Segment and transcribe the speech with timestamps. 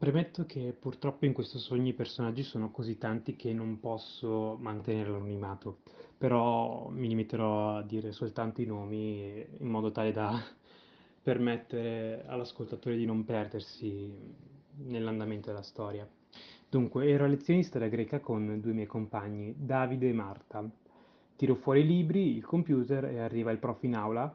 [0.00, 5.10] Premetto che purtroppo in questo sogno i personaggi sono così tanti che non posso mantenere
[5.10, 5.80] l'anonimato,
[6.16, 10.42] però mi limiterò a dire soltanto i nomi in modo tale da
[11.20, 14.10] permettere all'ascoltatore di non perdersi
[14.84, 16.08] nell'andamento della storia.
[16.66, 20.66] Dunque, ero a lezione di storia greca con due miei compagni, Davide e Marta.
[21.36, 24.34] Tiro fuori i libri, il computer e arriva il prof in aula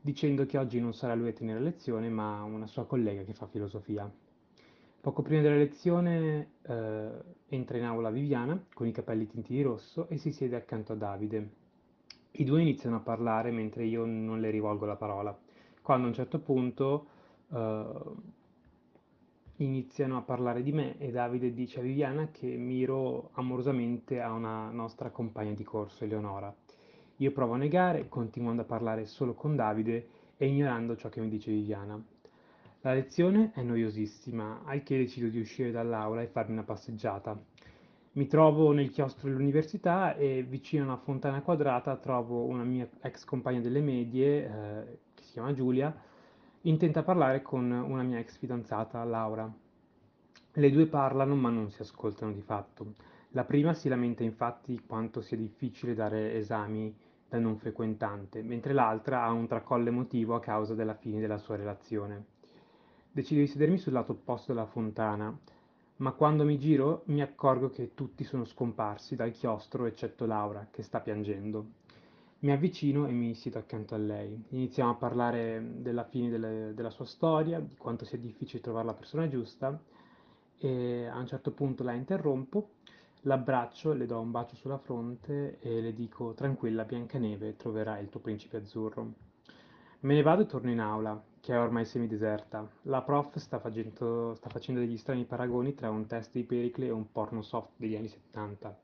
[0.00, 3.46] dicendo che oggi non sarà lui a tenere lezione, ma una sua collega che fa
[3.46, 4.12] filosofia.
[5.04, 7.10] Poco prima della lezione eh,
[7.48, 10.96] entra in aula Viviana con i capelli tinti di rosso e si siede accanto a
[10.96, 11.50] Davide.
[12.30, 15.38] I due iniziano a parlare mentre io non le rivolgo la parola.
[15.82, 17.06] Quando a un certo punto
[17.52, 17.84] eh,
[19.56, 24.70] iniziano a parlare di me e Davide dice a Viviana che miro amorosamente a una
[24.70, 26.50] nostra compagna di corso, Eleonora.
[27.16, 31.28] Io provo a negare, continuando a parlare solo con Davide e ignorando ciò che mi
[31.28, 32.02] dice Viviana.
[32.84, 37.34] La lezione è noiosissima, al che decido di uscire dall'aula e farmi una passeggiata.
[38.12, 43.24] Mi trovo nel chiostro dell'università e vicino a una fontana quadrata trovo una mia ex
[43.24, 45.96] compagna delle medie, eh, che si chiama Giulia,
[46.60, 49.50] intenta parlare con una mia ex fidanzata, Laura.
[50.52, 52.96] Le due parlano ma non si ascoltano di fatto.
[53.30, 56.94] La prima si lamenta infatti quanto sia difficile dare esami
[57.30, 61.56] da non frequentante, mentre l'altra ha un tracollo emotivo a causa della fine della sua
[61.56, 62.33] relazione.
[63.14, 65.32] Decido di sedermi sul lato opposto della fontana,
[65.98, 70.82] ma quando mi giro mi accorgo che tutti sono scomparsi dal chiostro eccetto Laura, che
[70.82, 71.64] sta piangendo.
[72.40, 74.46] Mi avvicino e mi siedo accanto a lei.
[74.48, 78.94] Iniziamo a parlare della fine delle, della sua storia, di quanto sia difficile trovare la
[78.94, 79.80] persona giusta
[80.58, 82.70] e a un certo punto la interrompo,
[83.20, 88.18] l'abbraccio, le do un bacio sulla fronte e le dico tranquilla Biancaneve, troverai il tuo
[88.18, 89.33] principe azzurro.
[90.04, 92.68] Me ne vado e torno in aula che è ormai semideserta.
[92.82, 96.90] La prof sta facendo, sta facendo degli strani paragoni tra un test di Pericle e
[96.90, 98.78] un porno soft degli anni 70.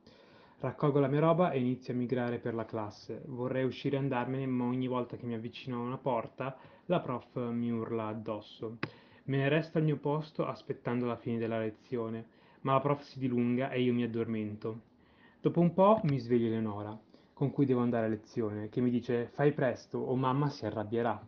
[0.60, 3.20] Raccolgo la mia roba e inizio a migrare per la classe.
[3.26, 7.50] Vorrei uscire e andarmene, ma ogni volta che mi avvicino a una porta, la prof
[7.50, 8.78] mi urla addosso.
[9.24, 12.24] Me ne resto al mio posto aspettando la fine della lezione,
[12.62, 14.80] ma la prof si dilunga e io mi addormento.
[15.38, 16.98] Dopo un po' mi sveglia Eleonora,
[17.40, 21.26] con cui devo andare a lezione, che mi dice fai presto o mamma si arrabbierà.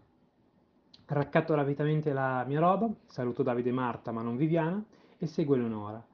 [1.06, 4.84] Raccatto rapidamente la mia roba, saluto Davide e Marta ma non Viviana
[5.16, 6.04] e seguo Eleonora.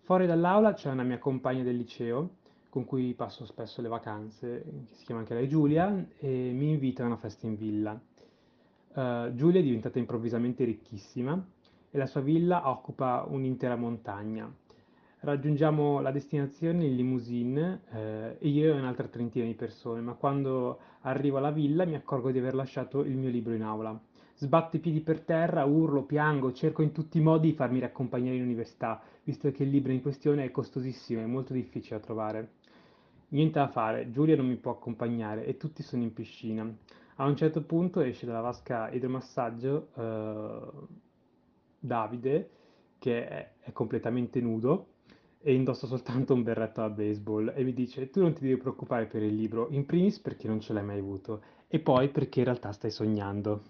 [0.00, 2.30] Fuori dall'aula c'è una mia compagna del liceo
[2.70, 7.04] con cui passo spesso le vacanze, che si chiama anche lei Giulia, e mi invita
[7.04, 7.92] a una festa in villa.
[7.92, 11.40] Uh, Giulia è diventata improvvisamente ricchissima
[11.88, 14.52] e la sua villa occupa un'intera montagna.
[15.22, 20.78] Raggiungiamo la destinazione in limousine eh, e io e un'altra trentina di persone, ma quando
[21.02, 24.00] arrivo alla villa mi accorgo di aver lasciato il mio libro in aula.
[24.36, 28.36] Sbatto i piedi per terra, urlo, piango, cerco in tutti i modi di farmi riaccompagnare
[28.36, 32.52] in università, visto che il libro in questione è costosissimo e molto difficile da trovare.
[33.28, 36.66] Niente da fare, Giulia non mi può accompagnare e tutti sono in piscina.
[37.16, 40.60] A un certo punto esce dalla vasca idromassaggio eh,
[41.78, 42.50] Davide,
[42.98, 44.86] che è, è completamente nudo,
[45.42, 49.06] e indossa soltanto un berretto da baseball e mi dice tu non ti devi preoccupare
[49.06, 52.44] per il libro, in primis perché non ce l'hai mai avuto e poi perché in
[52.46, 53.62] realtà stai sognando.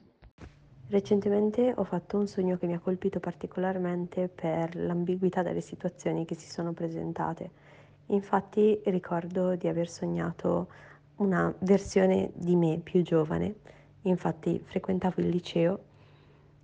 [0.88, 6.34] Recentemente ho fatto un sogno che mi ha colpito particolarmente per l'ambiguità delle situazioni che
[6.34, 7.50] si sono presentate.
[8.06, 10.66] Infatti ricordo di aver sognato
[11.16, 13.54] una versione di me più giovane,
[14.02, 15.78] infatti frequentavo il liceo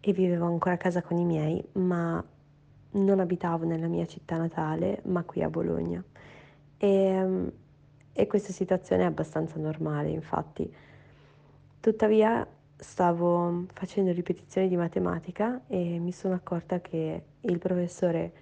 [0.00, 2.24] e vivevo ancora a casa con i miei, ma
[2.96, 6.02] non abitavo nella mia città natale, ma qui a Bologna.
[6.78, 7.52] E,
[8.12, 10.72] e questa situazione è abbastanza normale, infatti.
[11.80, 12.46] Tuttavia
[12.78, 18.32] stavo facendo ripetizioni di matematica e mi sono accorta che il professore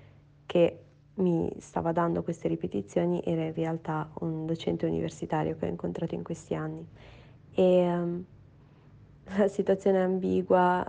[0.46, 0.78] che
[1.16, 6.24] mi stava dando queste ripetizioni era in realtà un docente universitario che ho incontrato in
[6.24, 6.84] questi anni.
[7.54, 8.24] E um,
[9.36, 10.84] la situazione ambigua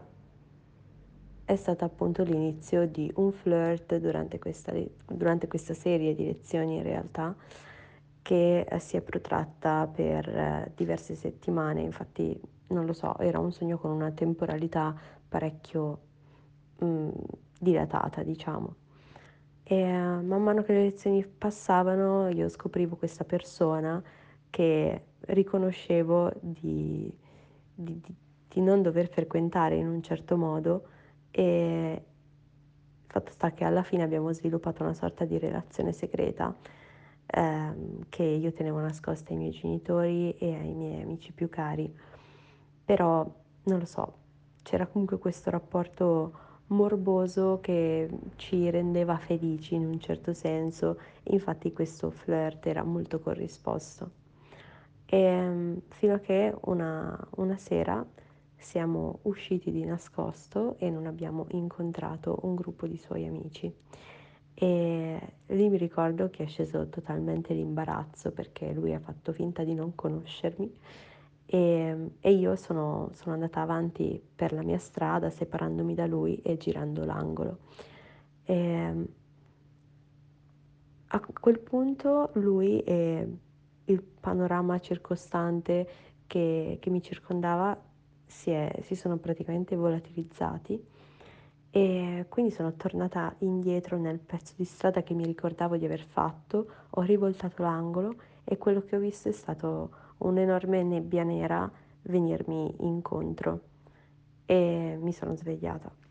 [1.46, 4.74] è stata appunto l'inizio di un flirt durante questa,
[5.06, 7.36] durante questa serie di lezioni in realtà
[8.24, 13.78] che si è protratta per eh, diverse settimane, infatti non lo so, era un sogno
[13.78, 15.00] con una temporalità
[15.30, 16.00] parecchio
[16.80, 17.10] mh, mm,
[17.60, 18.76] dilatata, diciamo.
[19.62, 24.02] E uh, man mano che le lezioni passavano io scoprivo questa persona
[24.50, 27.16] che riconoscevo di,
[27.74, 28.02] di,
[28.48, 30.88] di non dover frequentare in un certo modo
[31.38, 32.02] e
[33.06, 36.56] il fatto sta che alla fine abbiamo sviluppato una sorta di relazione segreta
[37.26, 41.94] ehm, che io tenevo nascosta ai miei genitori e ai miei amici più cari
[42.86, 43.30] però
[43.64, 44.14] non lo so,
[44.62, 52.12] c'era comunque questo rapporto morboso che ci rendeva felici in un certo senso, infatti questo
[52.12, 54.12] flirt era molto corrisposto.
[55.06, 58.06] E fino a che una, una sera
[58.58, 63.74] siamo usciti di nascosto e non abbiamo incontrato un gruppo di suoi amici.
[64.54, 69.74] E lì mi ricordo che è sceso totalmente l'imbarazzo perché lui ha fatto finta di
[69.74, 70.74] non conoscermi
[71.46, 76.58] e, e io sono, sono, andata avanti per la mia strada separandomi da lui e
[76.58, 77.60] girando l'angolo.
[78.46, 79.08] E
[81.08, 83.28] a quel punto lui e
[83.86, 85.88] il panorama circostante
[86.28, 87.80] che, che mi circondava
[88.26, 90.84] si, è, si sono praticamente volatilizzati
[91.70, 96.68] e quindi sono tornata indietro nel pezzo di strada che mi ricordavo di aver fatto,
[96.90, 99.90] ho rivoltato l'angolo e quello che ho visto è stato
[100.20, 101.70] un'enorme nebbia nera
[102.04, 103.62] venirmi incontro
[104.46, 106.05] e mi sono svegliata.